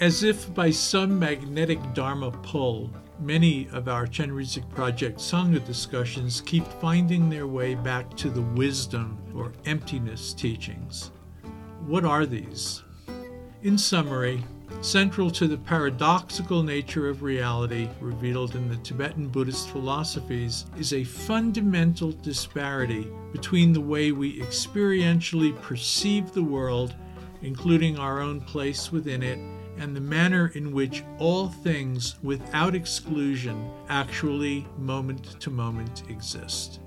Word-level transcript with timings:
As 0.00 0.22
if 0.22 0.54
by 0.54 0.70
some 0.70 1.18
magnetic 1.18 1.78
Dharma 1.92 2.30
pull, 2.30 2.90
many 3.18 3.68
of 3.70 3.86
our 3.86 4.06
Chenrezig 4.06 4.66
Project 4.70 5.18
Sangha 5.18 5.62
discussions 5.66 6.40
keep 6.40 6.66
finding 6.66 7.28
their 7.28 7.46
way 7.46 7.74
back 7.74 8.16
to 8.16 8.30
the 8.30 8.40
wisdom 8.40 9.18
or 9.36 9.52
emptiness 9.66 10.32
teachings. 10.32 11.10
What 11.84 12.06
are 12.06 12.24
these? 12.24 12.82
In 13.62 13.76
summary, 13.76 14.42
central 14.80 15.30
to 15.32 15.46
the 15.46 15.58
paradoxical 15.58 16.62
nature 16.62 17.10
of 17.10 17.22
reality 17.22 17.86
revealed 18.00 18.56
in 18.56 18.70
the 18.70 18.78
Tibetan 18.78 19.28
Buddhist 19.28 19.68
philosophies 19.68 20.64
is 20.78 20.94
a 20.94 21.04
fundamental 21.04 22.12
disparity 22.12 23.06
between 23.32 23.74
the 23.74 23.82
way 23.82 24.12
we 24.12 24.40
experientially 24.40 25.60
perceive 25.60 26.32
the 26.32 26.42
world, 26.42 26.94
including 27.42 27.98
our 27.98 28.20
own 28.20 28.40
place 28.40 28.90
within 28.90 29.22
it, 29.22 29.38
and 29.80 29.96
the 29.96 30.00
manner 30.00 30.52
in 30.54 30.72
which 30.72 31.02
all 31.18 31.48
things, 31.48 32.16
without 32.22 32.74
exclusion, 32.74 33.68
actually 33.88 34.66
moment 34.78 35.40
to 35.40 35.50
moment 35.50 36.02
exist. 36.08 36.80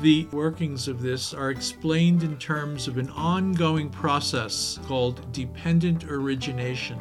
The 0.00 0.26
workings 0.32 0.88
of 0.88 1.02
this 1.02 1.34
are 1.34 1.50
explained 1.50 2.22
in 2.22 2.38
terms 2.38 2.88
of 2.88 2.96
an 2.96 3.10
ongoing 3.10 3.90
process 3.90 4.78
called 4.86 5.30
dependent 5.32 6.04
origination. 6.04 6.98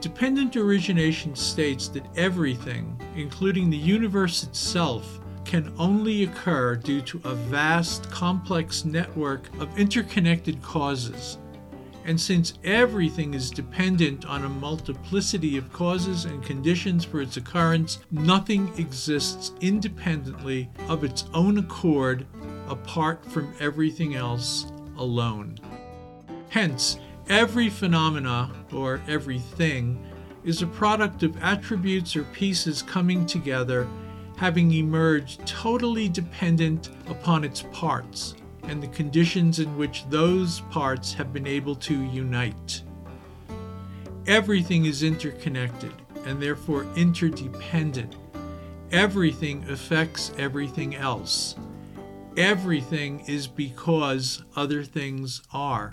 Dependent 0.00 0.56
origination 0.56 1.36
states 1.36 1.88
that 1.88 2.06
everything, 2.16 2.98
including 3.14 3.70
the 3.70 3.76
universe 3.76 4.42
itself, 4.42 5.20
can 5.44 5.72
only 5.78 6.24
occur 6.24 6.76
due 6.76 7.00
to 7.02 7.20
a 7.24 7.34
vast, 7.34 8.10
complex 8.10 8.84
network 8.84 9.48
of 9.60 9.78
interconnected 9.78 10.60
causes. 10.62 11.38
And 12.08 12.18
since 12.18 12.54
everything 12.64 13.34
is 13.34 13.50
dependent 13.50 14.24
on 14.24 14.46
a 14.46 14.48
multiplicity 14.48 15.58
of 15.58 15.70
causes 15.74 16.24
and 16.24 16.42
conditions 16.42 17.04
for 17.04 17.20
its 17.20 17.36
occurrence, 17.36 17.98
nothing 18.10 18.72
exists 18.78 19.52
independently 19.60 20.70
of 20.88 21.04
its 21.04 21.26
own 21.34 21.58
accord 21.58 22.26
apart 22.66 23.30
from 23.30 23.52
everything 23.60 24.14
else 24.14 24.72
alone. 24.96 25.58
Hence, 26.48 26.98
Every 27.28 27.68
phenomena, 27.68 28.50
or 28.72 29.02
everything, 29.06 30.02
is 30.44 30.62
a 30.62 30.66
product 30.66 31.22
of 31.22 31.36
attributes 31.42 32.16
or 32.16 32.24
pieces 32.24 32.80
coming 32.80 33.26
together, 33.26 33.86
having 34.38 34.72
emerged 34.72 35.46
totally 35.46 36.08
dependent 36.08 36.88
upon 37.06 37.44
its 37.44 37.64
parts 37.70 38.34
and 38.68 38.82
the 38.82 38.88
conditions 38.88 39.58
in 39.58 39.76
which 39.76 40.08
those 40.08 40.60
parts 40.70 41.12
have 41.14 41.32
been 41.32 41.46
able 41.46 41.74
to 41.74 42.02
unite. 42.04 42.82
Everything 44.26 44.84
is 44.84 45.02
interconnected 45.02 45.92
and 46.26 46.40
therefore 46.40 46.86
interdependent. 46.96 48.16
Everything 48.92 49.68
affects 49.70 50.32
everything 50.38 50.94
else. 50.94 51.56
Everything 52.36 53.20
is 53.26 53.46
because 53.46 54.44
other 54.54 54.84
things 54.84 55.42
are 55.52 55.92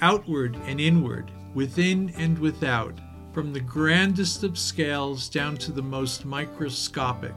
outward 0.00 0.56
and 0.66 0.80
inward, 0.80 1.30
within 1.54 2.12
and 2.16 2.38
without, 2.38 2.98
from 3.32 3.52
the 3.52 3.60
grandest 3.60 4.44
of 4.44 4.58
scales 4.58 5.28
down 5.28 5.56
to 5.56 5.72
the 5.72 5.82
most 5.82 6.24
microscopic, 6.24 7.34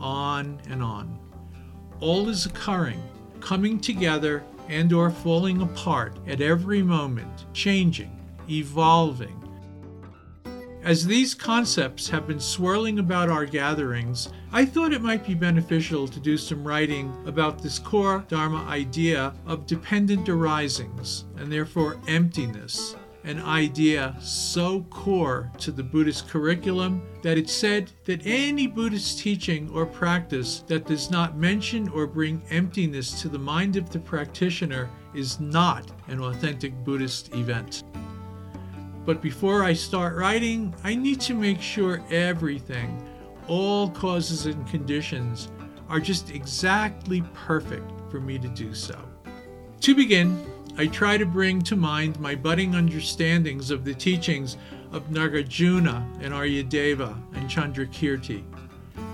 on 0.00 0.60
and 0.68 0.82
on. 0.82 1.18
All 2.00 2.28
is 2.28 2.46
occurring, 2.46 3.02
coming 3.40 3.80
together 3.80 4.44
and 4.68 4.92
or 4.92 5.10
falling 5.10 5.62
apart 5.62 6.18
at 6.26 6.40
every 6.40 6.82
moment, 6.82 7.46
changing, 7.52 8.18
evolving, 8.50 9.38
as 10.88 11.04
these 11.04 11.34
concepts 11.34 12.08
have 12.08 12.26
been 12.26 12.40
swirling 12.40 12.98
about 12.98 13.28
our 13.28 13.44
gatherings, 13.44 14.30
I 14.52 14.64
thought 14.64 14.92
it 14.92 15.02
might 15.02 15.26
be 15.26 15.34
beneficial 15.34 16.08
to 16.08 16.18
do 16.18 16.38
some 16.38 16.66
writing 16.66 17.14
about 17.26 17.60
this 17.60 17.78
core 17.78 18.24
Dharma 18.28 18.64
idea 18.66 19.34
of 19.44 19.66
dependent 19.66 20.28
arisings 20.28 21.24
and 21.36 21.52
therefore 21.52 22.00
emptiness, 22.06 22.96
an 23.28 23.42
idea 23.42 24.16
so 24.20 24.80
core 24.84 25.52
to 25.58 25.70
the 25.70 25.82
Buddhist 25.82 26.26
curriculum 26.28 27.02
that 27.22 27.36
it's 27.36 27.52
said 27.52 27.92
that 28.06 28.24
any 28.24 28.66
Buddhist 28.66 29.18
teaching 29.18 29.68
or 29.70 29.84
practice 29.84 30.64
that 30.66 30.86
does 30.86 31.10
not 31.10 31.36
mention 31.36 31.90
or 31.90 32.06
bring 32.06 32.40
emptiness 32.48 33.20
to 33.20 33.28
the 33.28 33.38
mind 33.38 33.76
of 33.76 33.90
the 33.90 33.98
practitioner 33.98 34.88
is 35.14 35.38
not 35.40 35.92
an 36.08 36.20
authentic 36.20 36.72
Buddhist 36.84 37.34
event. 37.34 37.84
But 39.04 39.20
before 39.20 39.62
I 39.62 39.74
start 39.74 40.16
writing, 40.16 40.74
I 40.82 40.94
need 40.94 41.20
to 41.22 41.34
make 41.34 41.60
sure 41.60 42.02
everything, 42.10 43.06
all 43.46 43.90
causes 43.90 44.46
and 44.46 44.66
conditions, 44.68 45.50
are 45.90 46.00
just 46.00 46.30
exactly 46.30 47.22
perfect 47.34 47.90
for 48.10 48.20
me 48.20 48.38
to 48.38 48.48
do 48.48 48.72
so. 48.72 48.98
To 49.82 49.94
begin, 49.94 50.42
I 50.78 50.86
try 50.86 51.18
to 51.18 51.26
bring 51.26 51.60
to 51.62 51.74
mind 51.74 52.20
my 52.20 52.36
budding 52.36 52.76
understandings 52.76 53.72
of 53.72 53.84
the 53.84 53.94
teachings 53.94 54.56
of 54.92 55.10
Nagarjuna 55.10 56.22
and 56.22 56.32
Aryadeva 56.32 57.20
and 57.34 57.50
Chandrakirti, 57.50 58.44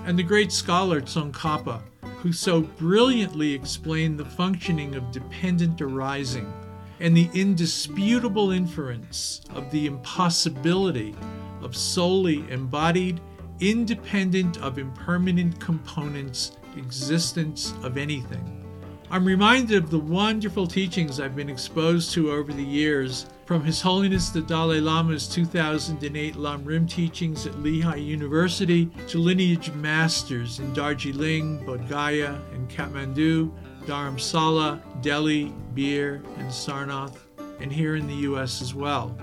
and 0.05 0.15
the 0.15 0.21
great 0.21 0.51
scholar 0.51 1.01
Tsongkhapa, 1.01 1.81
who 2.19 2.31
so 2.31 2.61
brilliantly 2.61 3.51
explained 3.51 4.19
the 4.19 4.25
functioning 4.25 4.93
of 4.93 5.11
dependent 5.11 5.81
arising 5.81 6.53
and 6.99 7.17
the 7.17 7.31
indisputable 7.33 8.51
inference 8.51 9.41
of 9.55 9.71
the 9.71 9.87
impossibility 9.87 11.15
of 11.63 11.75
solely 11.75 12.47
embodied, 12.51 13.19
independent 13.59 14.59
of 14.59 14.77
impermanent 14.77 15.59
components, 15.59 16.51
existence 16.77 17.73
of 17.81 17.97
anything. 17.97 18.64
I'm 19.11 19.23
reminded 19.23 19.83
of 19.83 19.91
the 19.91 19.99
wonderful 19.99 20.65
teachings 20.65 21.19
I've 21.19 21.35
been 21.35 21.49
exposed 21.49 22.11
to 22.13 22.31
over 22.31 22.51
the 22.51 22.63
years 22.63 23.27
from 23.45 23.63
His 23.63 23.79
Holiness 23.79 24.29
the 24.29 24.41
Dalai 24.41 24.79
Lama's 24.79 25.27
2008 25.27 26.35
Lam 26.35 26.65
Rim 26.65 26.87
teachings 26.87 27.45
at 27.45 27.59
Lehigh 27.59 27.97
University 27.97 28.87
to 29.07 29.19
lineage 29.19 29.71
masters 29.73 30.59
in 30.59 30.73
Darjeeling, 30.73 31.63
Bodh 31.65 31.87
Gaya, 31.87 32.41
and 32.53 32.67
Kathmandu 32.67 33.51
Dharamsala, 33.85 34.81
Delhi, 35.03 35.53
Bir, 35.75 36.23
and 36.37 36.49
Sarnath, 36.49 37.17
and 37.59 37.71
here 37.71 37.95
in 37.95 38.07
the 38.07 38.15
US 38.31 38.59
as 38.59 38.73
well. 38.73 39.15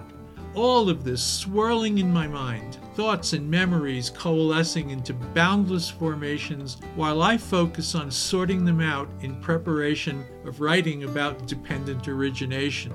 All 0.54 0.90
of 0.90 1.02
this 1.02 1.24
swirling 1.24 1.96
in 1.96 2.12
my 2.12 2.26
mind, 2.26 2.76
thoughts 2.94 3.32
and 3.32 3.50
memories 3.50 4.10
coalescing 4.10 4.90
into 4.90 5.14
boundless 5.14 5.88
formations 5.88 6.76
while 6.94 7.22
I 7.22 7.38
focus 7.38 7.94
on 7.94 8.10
sorting 8.10 8.66
them 8.66 8.80
out 8.80 9.08
in 9.22 9.40
preparation 9.40 10.26
of 10.44 10.60
writing 10.60 11.04
about 11.04 11.46
dependent 11.46 12.06
origination. 12.06 12.92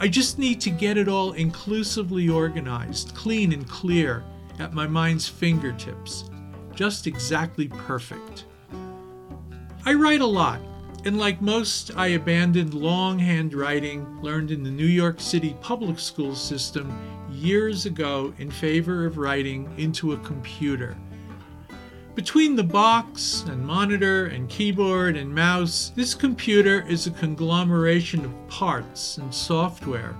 I 0.00 0.08
just 0.08 0.38
need 0.38 0.62
to 0.62 0.70
get 0.70 0.96
it 0.96 1.08
all 1.08 1.32
inclusively 1.32 2.30
organized, 2.30 3.14
clean 3.14 3.52
and 3.52 3.68
clear 3.68 4.24
at 4.58 4.72
my 4.72 4.86
mind's 4.86 5.28
fingertips. 5.28 6.24
Just 6.74 7.06
exactly 7.06 7.68
perfect. 7.68 8.46
I 9.84 9.92
write 9.92 10.22
a 10.22 10.26
lot, 10.26 10.60
and 11.04 11.18
like 11.18 11.42
most, 11.42 11.90
I 11.96 12.08
abandoned 12.08 12.72
long 12.72 13.18
handwriting 13.18 14.22
learned 14.22 14.50
in 14.50 14.62
the 14.62 14.70
New 14.70 14.86
York 14.86 15.20
City 15.20 15.54
public 15.60 15.98
school 15.98 16.34
system 16.34 16.96
years 17.30 17.84
ago 17.84 18.32
in 18.38 18.50
favor 18.50 19.04
of 19.04 19.18
writing 19.18 19.70
into 19.76 20.12
a 20.12 20.18
computer. 20.18 20.96
Between 22.14 22.56
the 22.56 22.62
box 22.62 23.44
and 23.48 23.66
monitor 23.66 24.26
and 24.26 24.48
keyboard 24.48 25.16
and 25.16 25.34
mouse, 25.34 25.92
this 25.94 26.14
computer 26.14 26.86
is 26.88 27.06
a 27.06 27.10
conglomeration 27.10 28.24
of 28.24 28.48
parts 28.48 29.18
and 29.18 29.34
software 29.34 30.16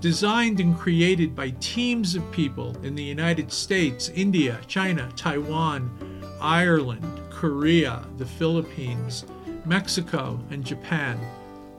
designed 0.00 0.58
and 0.58 0.78
created 0.78 1.34
by 1.34 1.50
teams 1.60 2.14
of 2.14 2.30
people 2.32 2.76
in 2.84 2.94
the 2.94 3.02
United 3.02 3.52
States, 3.52 4.10
India, 4.14 4.60
China, 4.66 5.08
Taiwan, 5.16 5.90
Ireland, 6.40 7.20
Korea, 7.30 8.04
the 8.16 8.26
Philippines, 8.26 9.24
Mexico, 9.68 10.40
and 10.50 10.64
Japan. 10.64 11.20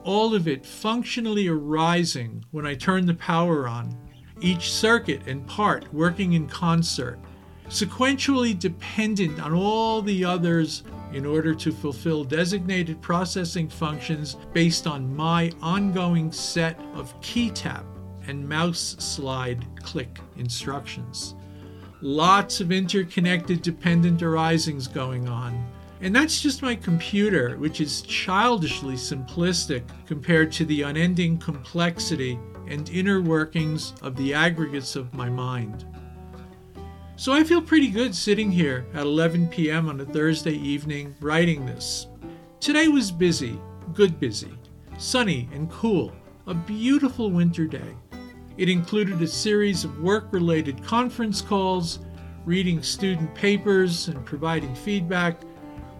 All 0.04 0.36
of 0.36 0.48
it 0.48 0.66
functionally 0.66 1.48
arising 1.48 2.46
when 2.52 2.66
I 2.66 2.76
turn 2.76 3.06
the 3.06 3.16
power 3.16 3.68
on, 3.68 3.98
each 4.40 4.72
circuit 4.72 5.22
and 5.28 5.46
part 5.48 5.92
working 5.94 6.34
in 6.34 6.48
concert, 6.48 7.20
sequentially 7.68 8.58
dependent 8.58 9.42
on 9.42 9.54
all 9.54 10.02
the 10.02 10.24
others 10.24 10.84
in 11.12 11.26
order 11.26 11.56
to 11.56 11.72
fulfill 11.72 12.24
designated 12.24 13.02
processing 13.02 13.68
functions 13.68 14.38
based 14.54 14.88
on 14.88 15.16
my 15.16 15.52
ongoing 15.62 16.32
set 16.32 16.80
of 16.94 17.20
key 17.22 17.50
tap 17.50 17.84
and 18.28 18.48
mouse 18.48 18.96
slide 19.00 19.66
click 19.82 20.20
instructions 20.38 21.36
lots 22.02 22.62
of 22.62 22.72
interconnected 22.72 23.62
dependent 23.62 24.24
arisings 24.24 24.88
going 24.88 25.28
on. 25.28 25.68
And 26.02 26.16
that's 26.16 26.42
just 26.42 26.62
my 26.62 26.76
computer, 26.76 27.58
which 27.58 27.82
is 27.82 28.02
childishly 28.04 28.96
simplistic 28.96 29.84
compared 30.06 30.52
to 30.54 30.66
the 30.66 30.84
unending 30.84 31.38
complexity 31.38 32.40
and 32.68 32.90
inner 32.90 33.22
workings 33.22 33.94
of 34.02 34.16
the 34.16 34.34
aggregates 34.34 34.96
of 34.96 35.14
my 35.14 35.30
mind. 35.30 35.86
So 37.18 37.34
I 37.34 37.44
feel 37.44 37.62
pretty 37.62 37.90
good 37.90 38.16
sitting 38.16 38.50
here 38.50 38.86
at 38.94 39.02
11 39.02 39.50
p.m. 39.50 39.90
on 39.90 40.00
a 40.00 40.06
Thursday 40.06 40.54
evening 40.54 41.14
writing 41.20 41.66
this. 41.66 42.08
Today 42.62 42.88
was 42.88 43.12
busy, 43.12 43.60
good 43.94 44.22
busy, 44.22 44.54
sunny 44.98 45.50
and 45.52 45.70
cool, 45.70 46.14
a 46.48 46.54
beautiful 46.54 47.30
winter 47.30 47.66
day. 47.66 47.96
It 48.58 48.70
included 48.70 49.22
a 49.22 49.28
series 49.28 49.84
of 49.84 50.02
work 50.02 50.28
related 50.32 50.82
conference 50.82 51.42
calls, 51.42 52.00
reading 52.46 52.82
student 52.82 53.36
papers 53.36 54.08
and 54.08 54.26
providing 54.26 54.74
feedback, 54.74 55.42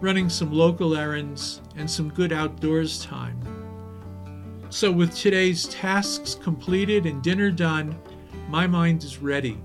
running 0.00 0.28
some 0.28 0.52
local 0.52 0.96
errands, 0.96 1.60
and 1.76 1.90
some 1.90 2.10
good 2.10 2.32
outdoors 2.32 3.04
time. 3.04 3.38
So, 4.70 4.90
with 4.90 5.14
today's 5.14 5.66
tasks 5.66 6.34
completed 6.34 7.06
and 7.06 7.22
dinner 7.22 7.50
done, 7.50 7.98
my 8.48 8.66
mind 8.66 9.04
is 9.04 9.18
ready 9.18 9.58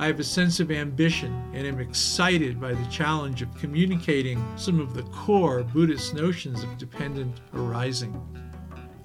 I 0.00 0.06
have 0.06 0.20
a 0.20 0.24
sense 0.24 0.60
of 0.60 0.70
ambition 0.70 1.50
and 1.52 1.66
am 1.66 1.80
excited 1.80 2.60
by 2.60 2.72
the 2.72 2.86
challenge 2.86 3.42
of 3.42 3.52
communicating 3.56 4.40
some 4.56 4.78
of 4.78 4.94
the 4.94 5.02
core 5.02 5.64
Buddhist 5.64 6.14
notions 6.14 6.62
of 6.62 6.78
dependent 6.78 7.40
arising. 7.52 8.16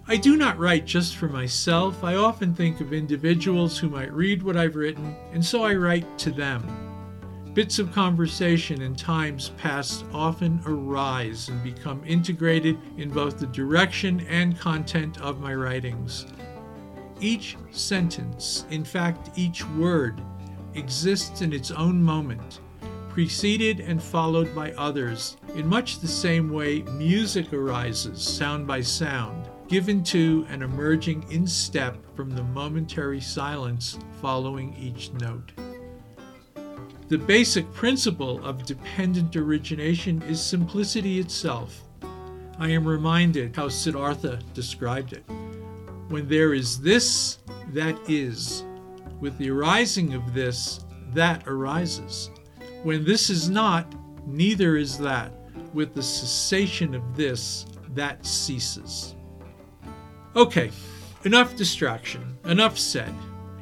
I 0.08 0.18
do 0.18 0.38
not 0.38 0.60
write 0.60 0.86
just 0.86 1.16
for 1.16 1.28
myself. 1.28 2.04
I 2.04 2.14
often 2.14 2.54
think 2.54 2.80
of 2.80 2.94
individuals 2.94 3.76
who 3.76 3.90
might 3.90 4.14
read 4.14 4.44
what 4.44 4.56
I've 4.56 4.76
written, 4.76 5.16
and 5.32 5.44
so 5.44 5.64
I 5.64 5.74
write 5.74 6.20
to 6.20 6.32
them. 6.32 6.93
Bits 7.54 7.78
of 7.78 7.92
conversation 7.92 8.82
in 8.82 8.96
times 8.96 9.50
past 9.58 10.06
often 10.12 10.60
arise 10.66 11.50
and 11.50 11.62
become 11.64 12.02
integrated 12.04 12.80
in 12.98 13.12
both 13.12 13.38
the 13.38 13.46
direction 13.46 14.22
and 14.22 14.60
content 14.60 15.22
of 15.22 15.40
my 15.40 15.54
writings. 15.54 16.26
Each 17.22 17.56
sentence, 17.70 18.66
in 18.72 18.84
fact, 18.84 19.30
each 19.36 19.64
word, 19.70 20.20
exists 20.74 21.42
in 21.42 21.54
its 21.54 21.70
own 21.70 22.02
moment, 22.02 22.60
preceded 23.10 23.82
and 23.82 24.02
followed 24.02 24.56
by 24.56 24.72
others, 24.72 25.38
in 25.54 25.68
much 25.68 26.00
the 26.00 26.08
same 26.08 26.50
way 26.50 26.82
music 26.82 27.54
arises 27.54 28.20
sound 28.20 28.66
by 28.66 28.82
sound, 28.82 29.48
given 29.68 30.04
to 30.06 30.44
and 30.50 30.64
emerging 30.64 31.24
in 31.30 31.46
step 31.46 31.98
from 32.16 32.32
the 32.32 32.44
momentary 32.44 33.22
silence 33.22 34.00
following 34.20 34.74
each 34.74 35.12
note. 35.14 35.52
The 37.10 37.18
basic 37.18 37.72
principle 37.74 38.44
of 38.46 38.66
dependent 38.66 39.36
origination 39.36 40.22
is 40.24 40.44
simplicity 40.44 41.20
itself. 41.20 41.82
I 42.58 42.70
am 42.70 42.88
reminded 42.88 43.56
how 43.56 43.68
Siddhartha 43.68 44.40
described 44.54 45.14
it. 45.14 45.24
When 46.08 46.28
there 46.28 46.54
is 46.54 46.80
this, 46.80 47.40
that 47.74 47.98
is. 48.10 48.64
With 49.20 49.38
the 49.38 49.50
arising 49.50 50.14
of 50.14 50.34
this, 50.34 50.86
that 51.14 51.48
arises. 51.48 52.30
When 52.84 53.04
this 53.04 53.30
is 53.30 53.50
not, 53.50 53.94
neither 54.26 54.78
is 54.78 54.98
that. 55.00 55.34
With 55.74 55.94
the 55.94 56.04
cessation 56.04 56.96
of 56.96 57.16
this, 57.16 57.66
that 57.96 58.26
ceases. 58.26 59.16
Okay, 60.36 60.72
enough 61.26 61.56
distraction, 61.56 62.38
enough 62.46 62.78
said. 62.78 63.14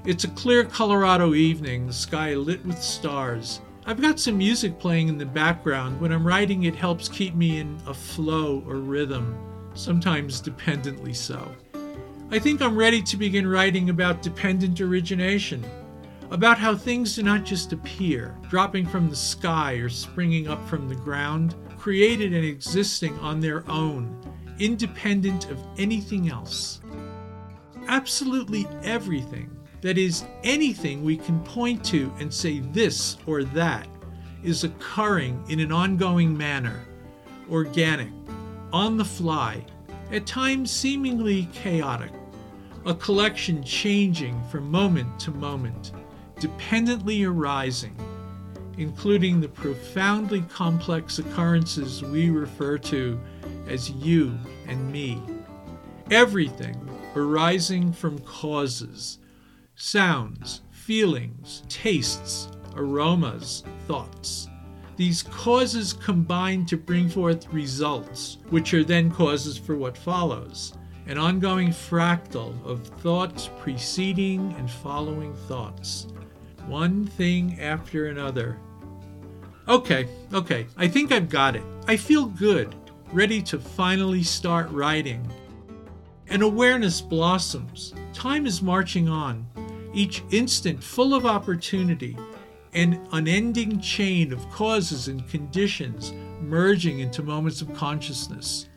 It's 0.03 0.23
a 0.23 0.29
clear 0.29 0.63
Colorado 0.63 1.35
evening, 1.35 1.85
the 1.85 1.93
sky 1.93 2.33
lit 2.33 2.65
with 2.65 2.81
stars. 2.81 3.61
I've 3.85 4.01
got 4.01 4.19
some 4.19 4.35
music 4.35 4.79
playing 4.79 5.09
in 5.09 5.19
the 5.19 5.27
background. 5.27 6.01
When 6.01 6.11
I'm 6.11 6.25
writing, 6.25 6.63
it 6.63 6.75
helps 6.75 7.07
keep 7.07 7.35
me 7.35 7.59
in 7.59 7.79
a 7.85 7.93
flow 7.93 8.63
or 8.67 8.77
rhythm, 8.77 9.37
sometimes 9.75 10.41
dependently 10.41 11.13
so. 11.13 11.53
I 12.31 12.39
think 12.39 12.63
I'm 12.63 12.75
ready 12.75 13.03
to 13.03 13.15
begin 13.15 13.45
writing 13.45 13.91
about 13.91 14.23
dependent 14.23 14.81
origination, 14.81 15.63
about 16.31 16.57
how 16.57 16.75
things 16.75 17.15
do 17.15 17.21
not 17.21 17.45
just 17.45 17.71
appear, 17.71 18.35
dropping 18.49 18.87
from 18.87 19.07
the 19.07 19.15
sky 19.15 19.73
or 19.73 19.89
springing 19.89 20.47
up 20.47 20.67
from 20.67 20.89
the 20.89 20.95
ground, 20.95 21.53
created 21.77 22.33
and 22.33 22.43
existing 22.43 23.15
on 23.19 23.39
their 23.39 23.69
own, 23.69 24.19
independent 24.57 25.51
of 25.51 25.59
anything 25.77 26.31
else. 26.31 26.81
Absolutely 27.87 28.67
everything, 28.83 29.55
that 29.81 29.97
is, 29.97 30.25
anything 30.43 31.03
we 31.03 31.17
can 31.17 31.39
point 31.41 31.83
to 31.85 32.13
and 32.19 32.33
say 32.33 32.59
this 32.59 33.17
or 33.25 33.43
that, 33.43 33.87
is 34.43 34.63
occurring 34.63 35.43
in 35.49 35.59
an 35.59 35.71
ongoing 35.71 36.35
manner, 36.37 36.85
organic, 37.49 38.09
on 38.73 38.97
the 38.97 39.05
fly, 39.05 39.63
at 40.11 40.25
times 40.25 40.71
seemingly 40.71 41.47
chaotic 41.53 42.11
a 42.85 42.95
collection 42.95 43.63
changing 43.63 44.41
from 44.49 44.69
moment 44.69 45.19
to 45.19 45.31
moment, 45.31 45.91
dependently 46.39 47.23
arising, 47.23 47.95
including 48.77 49.39
the 49.39 49.47
profoundly 49.47 50.41
complex 50.49 51.19
occurrences 51.19 52.01
we 52.01 52.31
refer 52.31 52.77
to 52.79 53.19
as 53.67 53.91
you 53.91 54.35
and 54.67 54.91
me. 54.91 55.21
Everything 56.09 56.75
arising 57.15 57.93
from 57.93 58.17
causes, 58.19 59.19
sounds, 59.75 60.61
feelings, 60.71 61.63
tastes, 61.69 62.49
aromas, 62.75 63.63
thoughts. 63.87 64.47
These 64.97 65.23
causes 65.23 65.93
combine 65.93 66.65
to 66.67 66.77
bring 66.77 67.09
forth 67.09 67.51
results, 67.51 68.37
which 68.49 68.73
are 68.73 68.83
then 68.83 69.09
causes 69.09 69.57
for 69.57 69.75
what 69.75 69.97
follows 69.97 70.73
an 71.07 71.17
ongoing 71.17 71.69
fractal 71.69 72.53
of 72.65 72.85
thoughts 72.87 73.49
preceding 73.59 74.53
and 74.57 74.69
following 74.69 75.33
thoughts, 75.47 76.07
one 76.67 77.05
thing 77.05 77.59
after 77.59 78.07
another. 78.07 78.59
Okay, 79.67 80.07
okay, 80.33 80.67
I 80.77 80.87
think 80.87 81.11
I've 81.11 81.29
got 81.29 81.55
it. 81.55 81.63
I 81.87 81.97
feel 81.97 82.25
good, 82.25 82.75
ready 83.11 83.41
to 83.43 83.59
finally 83.59 84.23
start 84.23 84.69
writing. 84.69 85.29
An 86.27 86.43
awareness 86.43 87.01
blossoms. 87.01 87.93
Time 88.13 88.45
is 88.45 88.61
marching 88.61 89.09
on, 89.09 89.45
each 89.93 90.23
instant 90.31 90.83
full 90.83 91.13
of 91.13 91.25
opportunity, 91.25 92.17
an 92.73 93.05
unending 93.11 93.79
chain 93.81 94.31
of 94.31 94.49
causes 94.49 95.07
and 95.07 95.27
conditions 95.29 96.13
merging 96.41 96.99
into 96.99 97.21
moments 97.23 97.61
of 97.61 97.73
consciousness. 97.73 98.69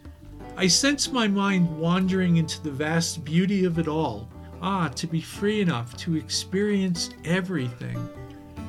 I 0.56 0.66
sense 0.66 1.11
my 1.11 1.26
mind 1.26 1.78
wandering 1.78 2.37
into 2.37 2.62
the 2.62 2.71
vast 2.71 3.25
beauty 3.25 3.64
of 3.64 3.78
it 3.78 3.88
all. 3.88 4.28
Ah, 4.62 4.88
to 4.88 5.06
be 5.06 5.21
free 5.21 5.61
enough 5.61 5.97
to 5.99 6.16
experience 6.16 7.11
everything. 7.25 8.09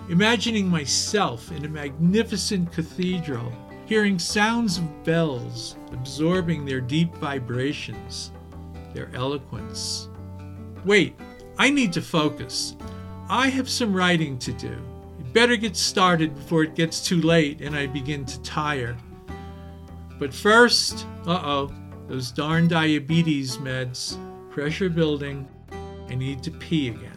Imagining 0.10 0.68
myself 0.68 1.52
in 1.52 1.66
a 1.66 1.70
magnificent 1.70 2.72
cathedral, 2.72 3.52
hearing 3.86 4.20
sounds 4.20 4.78
of 4.78 5.04
bells, 5.04 5.78
absorbing 5.92 6.66
their 6.66 6.82
deep 6.82 7.14
vibrations, 7.16 8.32
their 8.94 9.10
eloquence. 9.14 10.10
Wait, 10.84 11.16
I 11.58 11.70
need 11.70 11.94
to 11.94 12.02
focus. 12.02 12.76
I 13.30 13.48
have 13.50 13.70
some 13.70 13.94
writing 13.94 14.38
to 14.40 14.52
do. 14.54 14.78
Better 15.34 15.56
get 15.56 15.76
started 15.76 16.36
before 16.36 16.64
it 16.64 16.76
gets 16.76 17.06
too 17.06 17.22
late 17.22 17.62
and 17.62 17.76
I 17.76 17.88
begin 17.88 18.26
to 18.26 18.42
tire. 18.42 18.98
But 20.20 20.34
first, 20.34 21.06
uh 21.28 21.42
oh, 21.44 21.72
those 22.08 22.32
darn 22.32 22.68
diabetes 22.68 23.58
meds, 23.58 24.18
pressure 24.52 24.90
building. 24.90 25.48
I 26.10 26.16
need 26.16 26.44
to 26.44 26.52
pee 26.52 26.90
again. 26.90 27.12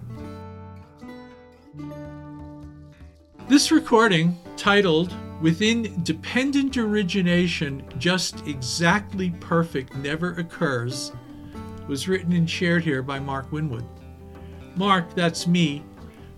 This 3.49 3.71
recording, 3.71 4.37
titled 4.57 5.15
Within 5.41 6.03
Dependent 6.03 6.77
Origination, 6.77 7.85
Just 7.99 8.47
Exactly 8.47 9.31
Perfect 9.41 9.95
Never 9.97 10.33
Occurs, 10.35 11.13
was 11.87 12.09
written 12.09 12.33
and 12.33 12.49
shared 12.49 12.85
here 12.85 13.03
by 13.03 13.19
Mark 13.19 13.51
Winwood. 13.53 13.85
Mark, 14.79 15.13
that's 15.17 15.49
me, 15.49 15.83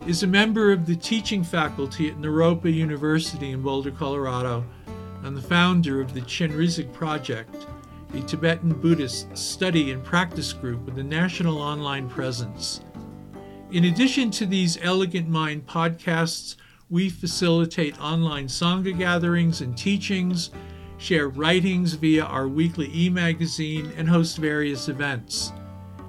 is 0.07 0.23
a 0.23 0.27
member 0.27 0.73
of 0.73 0.87
the 0.87 0.97
teaching 0.97 1.45
faculty 1.45 2.09
at 2.09 2.17
Naropa 2.17 2.73
University 2.73 3.51
in 3.51 3.61
Boulder, 3.61 3.91
Colorado 3.91 4.65
and 5.25 5.37
the 5.37 5.43
founder 5.43 6.01
of 6.01 6.15
the 6.15 6.23
Chenrezig 6.23 6.91
Project, 6.95 7.67
a 8.15 8.21
Tibetan 8.23 8.73
Buddhist 8.73 9.37
study 9.37 9.93
and 9.93 10.03
practice 10.03 10.55
group 10.55 10.87
with 10.87 10.99
a 10.99 11.03
national 11.03 11.59
online 11.59 12.09
presence. 12.09 12.81
In 13.73 13.85
addition 13.85 14.31
to 14.31 14.47
these 14.47 14.79
Elegant 14.81 15.29
Mind 15.29 15.67
podcasts, 15.67 16.57
we 16.89 17.11
facilitate 17.11 18.01
online 18.01 18.47
Sangha 18.47 18.97
gatherings 18.97 19.61
and 19.61 19.77
teachings, 19.77 20.51
share 20.97 21.29
writings 21.29 21.93
via 21.93 22.25
our 22.25 22.49
weekly 22.49 22.91
e 22.95 23.11
magazine, 23.11 23.93
and 23.99 24.09
host 24.09 24.39
various 24.39 24.89
events. 24.89 25.53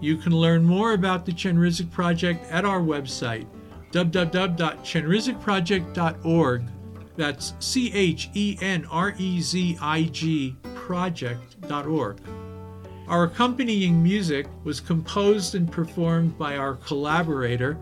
You 0.02 0.18
can 0.18 0.36
learn 0.36 0.66
more 0.66 0.92
about 0.94 1.26
the 1.26 1.32
Chenrezig 1.32 1.90
Project 1.92 2.46
at 2.52 2.66
our 2.66 2.82
website, 2.82 3.48
www.chenrezigproject.org 3.92 6.64
that's 7.16 7.54
C 7.60 7.92
H 7.94 8.30
E 8.34 8.58
N 8.62 8.86
R 8.90 9.14
E 9.18 9.42
Z 9.42 9.78
I 9.82 10.04
G 10.04 10.56
project.org. 10.76 12.18
Our 13.08 13.24
accompanying 13.26 14.02
music 14.02 14.48
was 14.64 14.80
composed 14.80 15.56
and 15.56 15.72
performed 15.72 16.38
by 16.38 16.58
our 16.58 16.76
collaborator, 16.76 17.78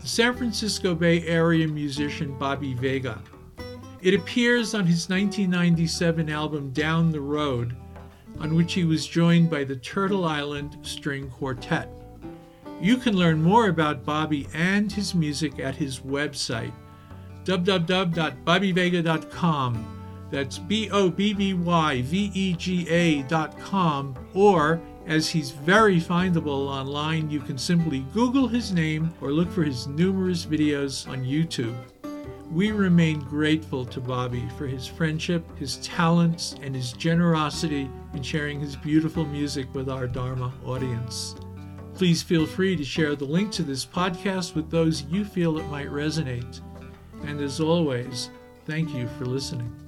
the 0.00 0.08
San 0.08 0.34
Francisco 0.34 0.94
Bay 0.94 1.26
Area 1.26 1.68
musician 1.68 2.36
Bobby 2.38 2.74
Vega. 2.74 3.20
It 4.00 4.14
appears 4.14 4.74
on 4.74 4.84
his 4.84 5.08
1997 5.08 6.30
album 6.30 6.70
Down 6.70 7.12
the 7.12 7.20
Road, 7.20 7.76
on 8.40 8.54
which 8.54 8.74
he 8.74 8.84
was 8.84 9.06
joined 9.06 9.48
by 9.50 9.64
the 9.64 9.76
Turtle 9.76 10.24
Island 10.24 10.78
String 10.82 11.30
Quartet. 11.30 11.90
You 12.80 12.96
can 12.96 13.16
learn 13.16 13.42
more 13.42 13.68
about 13.68 14.04
Bobby 14.04 14.48
and 14.52 14.90
his 14.90 15.14
music 15.14 15.60
at 15.60 15.76
his 15.76 16.00
website, 16.00 16.72
www.bobbyvega.com. 17.44 20.02
That's 20.32 20.58
B 20.58 20.90
O 20.90 21.10
B 21.10 21.34
B 21.34 21.54
Y 21.54 22.02
V 22.02 22.30
E 22.34 22.54
G 22.54 22.88
A.com. 22.88 24.16
Or, 24.34 24.80
as 25.06 25.28
he's 25.28 25.50
very 25.50 26.00
findable 26.00 26.68
online, 26.68 27.30
you 27.30 27.40
can 27.40 27.58
simply 27.58 28.06
Google 28.14 28.48
his 28.48 28.72
name 28.72 29.12
or 29.20 29.30
look 29.30 29.52
for 29.52 29.62
his 29.62 29.86
numerous 29.86 30.46
videos 30.46 31.06
on 31.08 31.22
YouTube. 31.22 31.76
We 32.52 32.70
remain 32.70 33.20
grateful 33.20 33.86
to 33.86 33.98
Bobby 33.98 34.46
for 34.58 34.66
his 34.66 34.86
friendship, 34.86 35.42
his 35.58 35.78
talents, 35.78 36.54
and 36.60 36.74
his 36.74 36.92
generosity 36.92 37.88
in 38.12 38.22
sharing 38.22 38.60
his 38.60 38.76
beautiful 38.76 39.24
music 39.24 39.72
with 39.74 39.88
our 39.88 40.06
Dharma 40.06 40.52
audience. 40.66 41.34
Please 41.94 42.22
feel 42.22 42.44
free 42.44 42.76
to 42.76 42.84
share 42.84 43.16
the 43.16 43.24
link 43.24 43.52
to 43.52 43.62
this 43.62 43.86
podcast 43.86 44.54
with 44.54 44.70
those 44.70 45.04
you 45.04 45.24
feel 45.24 45.58
it 45.58 45.66
might 45.68 45.88
resonate. 45.88 46.60
And 47.22 47.40
as 47.40 47.58
always, 47.58 48.28
thank 48.66 48.92
you 48.92 49.08
for 49.16 49.24
listening. 49.24 49.81